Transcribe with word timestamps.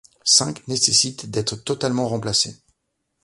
Cinq 0.25 0.67
nécessitent 0.67 1.29
d'être 1.29 1.57
totalement 1.57 2.09
remplacées. 2.09 2.57